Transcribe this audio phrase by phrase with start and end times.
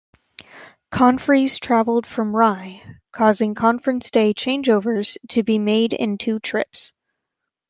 [0.89, 6.93] Conferees traveled from Rye, causing conference day change-overs to be made in two trips.